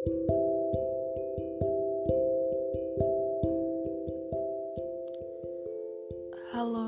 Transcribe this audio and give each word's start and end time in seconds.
Halo, 0.00 0.16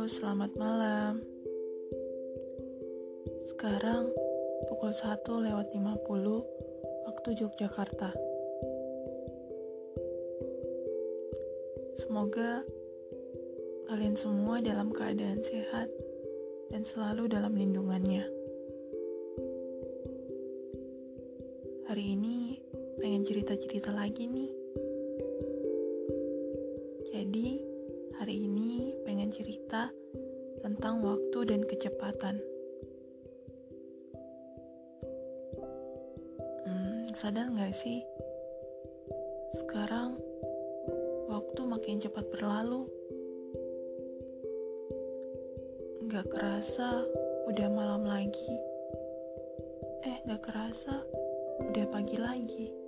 selamat 0.09 0.57
malam. 0.57 1.21
Sekarang 3.53 4.09
pukul 4.65 4.97
1 4.97 5.29
lewat 5.29 5.69
50 5.77 7.05
waktu 7.05 7.29
Yogyakarta. 7.37 8.17
Semoga 12.01 12.65
kalian 13.93 14.17
semua 14.17 14.65
dalam 14.65 14.89
keadaan 14.89 15.45
sehat 15.45 15.93
dan 16.73 16.89
selalu 16.89 17.29
dalam 17.29 17.53
lindungannya. 17.53 18.25
Hari 21.93 22.17
ini 22.17 22.42
pengen 23.13 23.29
cerita-cerita 23.29 23.93
lagi 23.93 24.25
nih. 24.25 24.49
Jadi, 27.13 27.61
hari 28.17 28.41
ini 28.41 28.97
pengen 29.05 29.29
cerita 29.29 29.93
tentang 30.65 31.05
waktu 31.05 31.45
dan 31.45 31.61
kecepatan. 31.61 32.41
Hmm, 36.65 37.13
sadar 37.13 37.53
gak 37.53 37.77
sih? 37.77 38.01
Sekarang, 39.61 40.17
waktu 41.29 41.61
makin 41.69 42.01
cepat 42.01 42.25
berlalu. 42.33 42.89
Gak 46.09 46.33
kerasa 46.33 47.05
udah 47.45 47.69
malam 47.77 48.09
lagi. 48.09 48.57
Eh, 50.01 50.17
gak 50.33 50.49
kerasa 50.49 50.97
udah 51.61 51.85
pagi 51.93 52.17
lagi. 52.17 52.82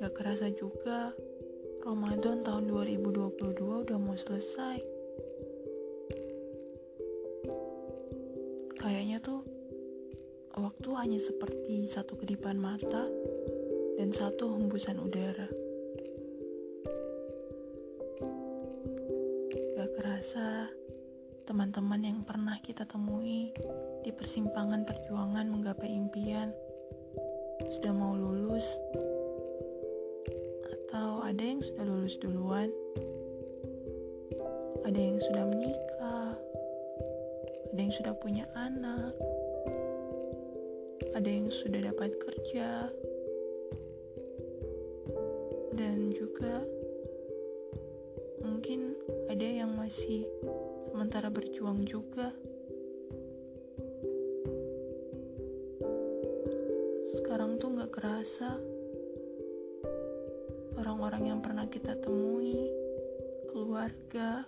Gak 0.00 0.16
kerasa 0.16 0.48
juga 0.48 1.12
Ramadan 1.84 2.40
tahun 2.40 2.72
2022 2.72 3.84
udah 3.84 3.98
mau 4.00 4.16
selesai. 4.16 4.80
Kayaknya 8.80 9.20
tuh 9.20 9.44
waktu 10.56 10.88
hanya 10.96 11.20
seperti 11.20 11.84
satu 11.84 12.16
kedipan 12.16 12.56
mata 12.56 13.04
dan 14.00 14.08
satu 14.16 14.56
hembusan 14.56 14.96
udara. 15.04 15.52
Gak 19.76 19.90
kerasa 20.00 20.72
teman-teman 21.44 22.00
yang 22.00 22.24
pernah 22.24 22.56
kita 22.64 22.88
temui 22.88 23.52
di 24.00 24.10
persimpangan 24.16 24.80
perjuangan 24.88 25.44
menggapai 25.44 25.92
impian 25.92 26.48
yang 31.60 31.76
sudah 31.76 31.84
lulus 31.92 32.16
duluan. 32.16 32.72
Ada 34.80 34.96
yang 34.96 35.20
sudah 35.20 35.44
menikah. 35.44 36.32
Ada 37.68 37.80
yang 37.84 37.92
sudah 38.00 38.14
punya 38.16 38.48
anak. 38.56 39.12
Ada 41.12 41.28
yang 41.28 41.52
sudah 41.52 41.84
dapat 41.84 42.16
kerja. 42.16 42.88
Dan 45.76 46.16
juga 46.16 46.64
mungkin 48.40 48.96
ada 49.28 49.44
yang 49.44 49.76
masih 49.76 50.24
sementara 50.88 51.28
berjuang 51.28 51.84
juga. 51.84 52.32
Sekarang 57.20 57.60
tuh 57.60 57.84
gak 57.84 57.92
kerasa 57.92 58.79
orang-orang 60.80 61.22
yang 61.28 61.40
pernah 61.44 61.68
kita 61.68 61.92
temui, 62.00 62.56
keluarga, 63.52 64.40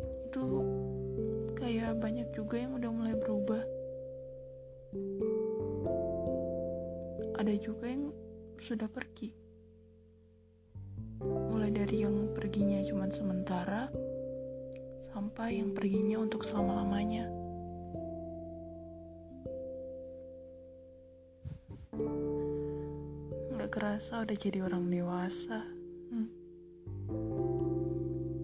itu 0.00 0.44
kayak 1.60 2.00
banyak 2.00 2.24
juga 2.32 2.56
yang 2.56 2.72
udah 2.80 2.90
mulai 2.90 3.14
berubah. 3.20 3.62
Ada 7.36 7.52
juga 7.60 7.84
yang 7.92 8.08
sudah 8.56 8.88
pergi. 8.88 9.28
Mulai 11.20 11.70
dari 11.70 12.08
yang 12.08 12.32
perginya 12.32 12.80
cuma 12.88 13.12
sementara, 13.12 13.92
sampai 15.12 15.60
yang 15.60 15.76
perginya 15.76 16.24
untuk 16.24 16.48
selama-lamanya. 16.48 17.41
Kerasa 24.02 24.26
udah 24.26 24.34
jadi 24.34 24.66
orang 24.66 24.90
dewasa. 24.90 25.62
Hmm. 26.10 26.26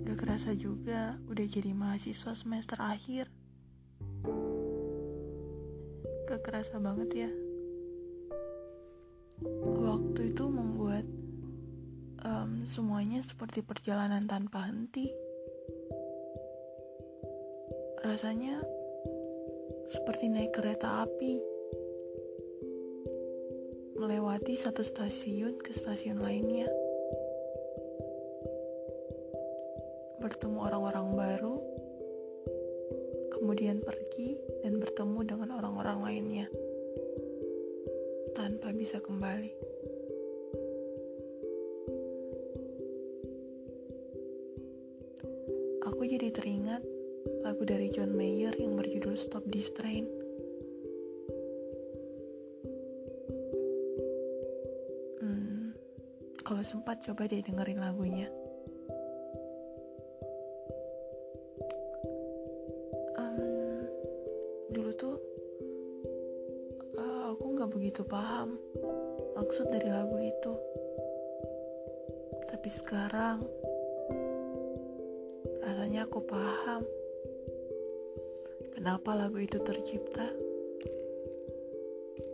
Gak 0.06 0.22
kerasa 0.22 0.54
juga 0.54 1.19
udah 1.26 1.46
jadi 1.50 1.74
mahasiswa 1.74 2.30
semester 2.30 2.78
akhir. 2.78 3.26
Gak 6.30 6.46
kerasa 6.46 6.78
banget 6.78 7.26
ya. 7.26 7.30
Waktu 9.82 10.30
itu 10.30 10.46
membuat 10.46 11.02
um, 12.22 12.62
semuanya 12.62 13.19
seperti 13.26 13.66
perjalanan 13.66 14.30
tanpa 14.30 14.62
henti. 14.62 15.10
Rasanya 18.06 18.62
seperti 19.90 20.30
naik 20.30 20.54
kereta 20.54 21.02
api 21.02 21.57
melewati 23.98 24.54
satu 24.54 24.86
stasiun 24.86 25.59
ke 25.59 25.75
stasiun 25.75 26.22
lainnya. 26.22 26.70
Bertemu 30.22 30.54
orang-orang 30.54 31.06
baru, 31.19 31.59
kemudian 33.34 33.82
pergi 33.82 34.38
dan 34.62 34.78
bertemu 34.78 35.19
dengan 35.26 35.50
orang-orang 35.58 35.98
lainnya 36.06 36.47
tanpa 38.38 38.70
bisa 38.70 39.03
kembali. 39.03 39.50
Aku 45.91 46.06
jadi 46.06 46.31
teringat 46.31 46.87
lagu 47.42 47.66
dari 47.66 47.91
John 47.91 48.14
Mayer 48.14 48.54
yang 48.62 48.78
berjudul 48.78 49.19
Stop 49.19 49.42
This 49.50 49.75
Train. 49.75 50.27
Kalau 56.48 56.64
sempat 56.64 56.97
coba 57.04 57.28
deh 57.28 57.44
dengerin 57.44 57.76
lagunya 57.76 58.25
um, 63.20 63.84
dulu 64.72 64.91
tuh 64.97 65.16
uh, 66.97 67.37
aku 67.37 67.44
nggak 67.53 67.69
begitu 67.69 68.00
paham 68.08 68.48
maksud 69.37 69.69
dari 69.69 69.92
lagu 69.92 70.16
itu 70.16 70.53
tapi 72.48 72.69
sekarang 72.72 73.44
rasanya 75.60 76.08
aku 76.08 76.25
paham 76.25 76.81
kenapa 78.72 79.20
lagu 79.20 79.37
itu 79.37 79.60
tercipta 79.60 80.32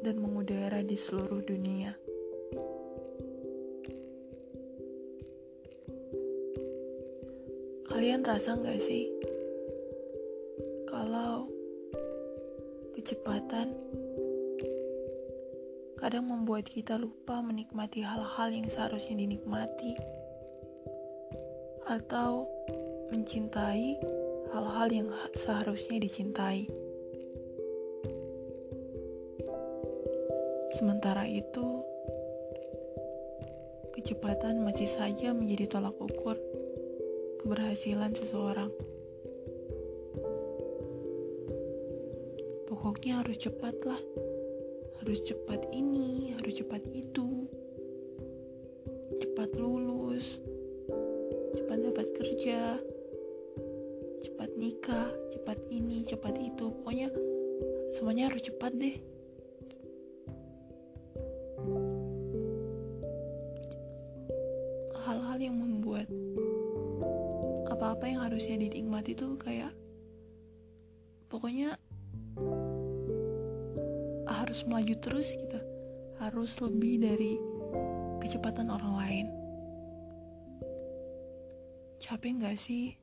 dan 0.07 0.21
mengudara 0.21 0.85
di 0.85 1.01
seluruh 1.01 1.41
dunia. 1.49 2.04
Kalian 8.05 8.21
rasa 8.21 8.53
nggak 8.53 8.85
sih 8.85 9.09
kalau 10.93 11.49
kecepatan 12.93 13.73
kadang 15.97 16.29
membuat 16.29 16.69
kita 16.69 17.01
lupa 17.01 17.41
menikmati 17.41 18.05
hal-hal 18.05 18.53
yang 18.53 18.69
seharusnya 18.69 19.25
dinikmati 19.25 19.97
atau 21.89 22.45
mencintai 23.09 23.97
hal-hal 24.53 24.89
yang 24.93 25.09
seharusnya 25.33 25.97
dicintai. 25.97 26.69
Sementara 30.77 31.25
itu, 31.25 31.81
kecepatan 33.97 34.61
masih 34.61 34.93
saja 34.93 35.33
menjadi 35.33 35.73
tolak 35.73 35.97
ukur 35.97 36.37
keberhasilan 37.45 38.09
seseorang. 38.17 38.73
Pokoknya 42.65 43.21
harus 43.21 43.37
cepat 43.37 43.77
lah. 43.85 44.01
Harus 45.05 45.21
cepat 45.29 45.61
ini, 45.77 46.33
harus 46.41 46.57
cepat 46.57 46.81
itu. 46.89 47.45
Cepat 49.21 49.53
lulus. 49.61 50.41
Cepat 51.53 51.79
dapat 51.85 52.07
kerja. 52.17 52.81
Cepat 54.25 54.51
nikah, 54.57 55.13
cepat 55.37 55.61
ini, 55.69 56.01
cepat 56.09 56.33
itu. 56.41 56.73
Pokoknya 56.81 57.13
semuanya 57.93 58.33
harus 58.33 58.49
cepat 58.49 58.73
deh. 58.73 58.97
Apa-apa 67.95 68.11
yang 68.11 68.27
harusnya 68.27 68.59
dinikmati 68.59 69.15
tuh 69.15 69.39
kayak 69.39 69.71
pokoknya 71.31 71.79
harus 74.27 74.67
melaju 74.67 74.99
terus 74.99 75.31
gitu. 75.39 75.63
Harus 76.19 76.59
lebih 76.59 77.07
dari 77.07 77.39
kecepatan 78.19 78.67
orang 78.67 78.95
lain. 78.99 79.27
Capek 82.03 82.35
nggak 82.35 82.59
sih? 82.59 82.99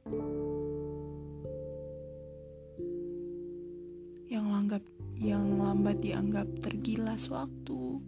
Yang 4.27 4.45
langgap 4.51 4.83
yang 5.15 5.55
lambat 5.55 6.03
dianggap 6.03 6.51
tergilas 6.59 7.31
waktu. 7.31 8.03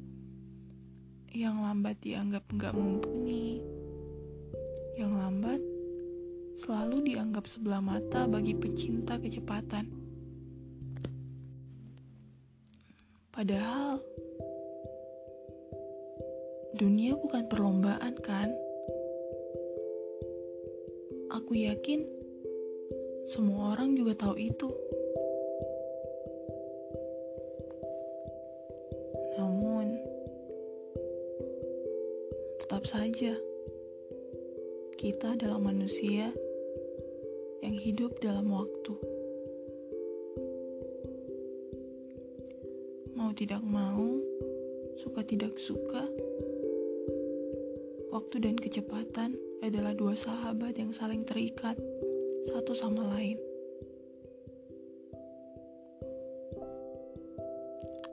Yang 1.32 1.56
lambat 1.64 1.96
dianggap 2.04 2.44
nggak 2.52 2.76
mumpuni. 2.76 3.64
Yang 5.00 5.14
lambat 5.16 5.73
selalu 6.64 7.12
dianggap 7.12 7.44
sebelah 7.44 7.84
mata 7.84 8.24
bagi 8.24 8.56
pecinta 8.56 9.20
kecepatan 9.20 9.84
padahal 13.36 14.00
dunia 16.80 17.20
bukan 17.20 17.44
perlombaan 17.52 18.16
kan 18.24 18.48
Aku 21.34 21.58
yakin 21.58 21.98
semua 23.26 23.74
orang 23.74 23.98
juga 23.98 24.14
tahu 24.14 24.38
itu. 24.38 24.70
Namun, 29.34 29.98
tetap 32.62 32.86
saja 32.86 33.34
kita 34.94 35.34
adalah 35.34 35.58
manusia 35.58 36.30
yang 37.74 37.90
hidup 37.90 38.14
dalam 38.22 38.54
waktu. 38.54 38.94
Mau 43.18 43.34
tidak 43.34 43.66
mau, 43.66 44.06
suka 45.02 45.26
tidak 45.26 45.58
suka, 45.58 46.06
waktu 48.14 48.36
dan 48.46 48.62
kecepatan 48.62 49.34
adalah 49.66 49.98
dua 49.98 50.14
sahabat 50.14 50.78
yang 50.78 50.94
saling 50.94 51.26
terikat 51.26 51.74
satu 52.54 52.78
sama 52.78 53.10
lain. 53.18 53.42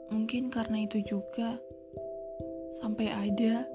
Mungkin 0.09 0.49
karena 0.49 0.89
itu 0.89 1.05
juga 1.05 1.61
sampai 2.81 3.13
ada 3.13 3.69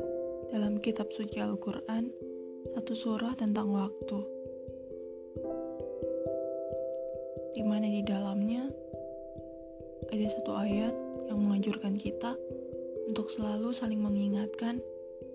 dalam 0.50 0.82
kitab 0.82 1.14
suci 1.14 1.38
Al-Quran 1.38 2.10
satu 2.74 2.98
surah 2.98 3.38
tentang 3.38 3.70
waktu. 3.70 4.35
Di 7.56 7.63
mana 7.63 7.88
di 7.88 8.04
dalamnya 8.04 8.68
ada 10.12 10.25
satu 10.28 10.52
ayat 10.60 10.92
yang 11.31 11.40
menganjurkan 11.40 11.96
kita 11.96 12.36
untuk 13.07 13.31
selalu 13.31 13.72
saling 13.72 14.04
mengingatkan 14.04 14.84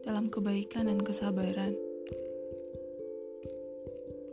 dalam 0.05 0.29
kebaikan 0.29 0.93
dan 0.93 1.01
kesabaran 1.01 1.73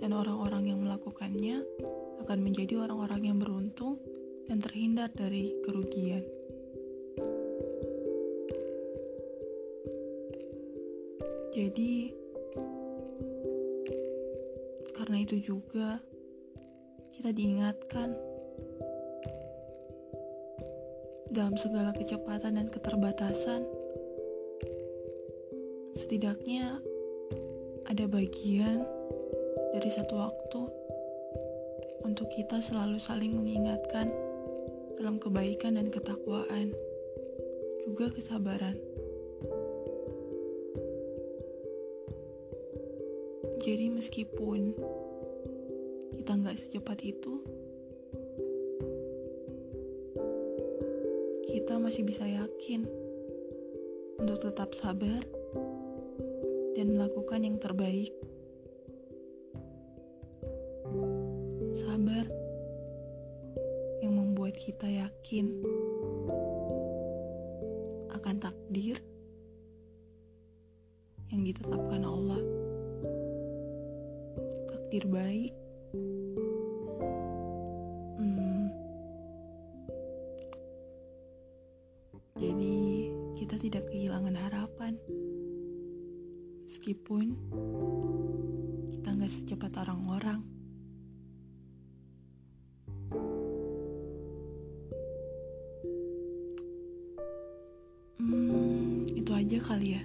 dan 0.04 0.12
orang-orang 0.12 0.68
yang 0.68 0.80
melakukannya 0.84 1.63
akan 2.28 2.39
menjadi 2.44 2.84
orang-orang 2.84 3.31
yang 3.31 3.39
beruntung 3.39 4.04
dan 4.51 4.60
terhindar 4.60 5.07
dari 5.16 5.56
kerugian. 5.63 6.28
Jadi, 11.57 12.13
karena 14.94 15.18
itu 15.24 15.42
juga 15.42 16.04
kita 17.18 17.34
diingatkan 17.34 18.14
dalam 21.34 21.58
segala 21.58 21.90
kecepatan 21.90 22.62
dan 22.62 22.69
keterbatasan, 22.69 23.66
setidaknya 25.98 26.78
ada 27.90 28.06
bagian 28.06 28.86
dari 29.74 29.90
satu 29.90 30.14
waktu 30.14 30.62
untuk 32.06 32.30
kita 32.30 32.62
selalu 32.62 33.02
saling 33.02 33.34
mengingatkan 33.34 34.14
dalam 35.02 35.18
kebaikan 35.18 35.81
dan 35.81 35.90
ketakwaan, 35.90 36.69
juga 37.90 38.14
kesabaran. 38.14 38.78
Jadi 43.66 43.90
meskipun 43.90 44.78
kita 46.27 46.44
nggak 46.44 46.59
secepat 46.59 47.00
itu, 47.07 47.39
kita 51.47 51.79
masih 51.79 52.03
bisa 52.03 52.27
yakin 52.27 52.83
untuk 54.19 54.35
tetap 54.44 54.75
sabar 54.75 55.24
dan 56.75 57.00
melakukan 57.00 57.47
yang 57.47 57.56
terbaik. 57.56 58.12
sabar 61.71 62.27
yang 64.03 64.12
membuat 64.12 64.59
kita 64.59 64.83
yakin 64.83 65.63
akan 68.12 68.35
takdir 68.44 69.00
yang 71.31 71.39
ditetapkan 71.39 72.03
Allah. 72.03 72.44
Takdir 74.68 75.07
baik. 75.07 75.67
Jadi 82.38 82.78
kita 83.38 83.56
tidak 83.62 83.84
kehilangan 83.89 84.38
harapan. 84.38 84.94
Meskipun 86.66 87.38
kita 88.94 89.10
nggak 89.13 89.34
secepat 89.34 89.72
orang-orang. 89.81 90.57
aja 99.48 99.63
kali 99.63 99.95
ya. 99.95 100.04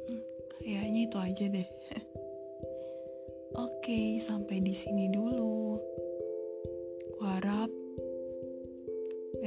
Hmm, 0.00 0.20
kayaknya 0.56 1.00
itu 1.04 1.18
aja 1.20 1.44
deh. 1.44 1.68
Oke, 3.66 4.16
sampai 4.16 4.64
di 4.64 4.72
sini 4.72 5.12
dulu. 5.12 5.76
Kuharap 7.18 7.81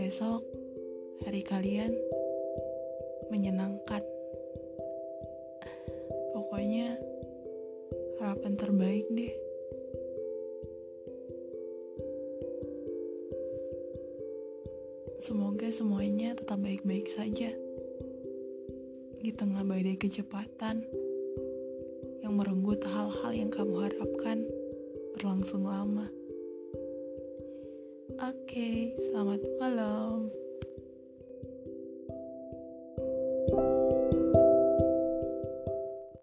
besok 0.05 0.45
hari 1.25 1.41
kalian 1.41 1.89
menyenangkan. 3.33 4.05
Pokoknya 6.29 6.93
harapan 8.21 8.53
terbaik 8.53 9.09
deh. 9.09 9.33
Semoga 15.25 15.73
semuanya 15.73 16.37
tetap 16.37 16.61
baik-baik 16.61 17.09
saja 17.09 17.49
di 19.25 19.33
tengah 19.33 19.65
badai 19.65 19.97
kecepatan 19.97 20.85
yang 22.21 22.37
merenggut 22.37 22.85
hal-hal 22.85 23.33
yang 23.33 23.49
kamu 23.49 23.89
harapkan 23.89 24.45
berlangsung 25.17 25.65
lama. 25.65 26.14
Oke, 28.15 28.95
selamat 28.95 29.43
malam. 29.59 30.44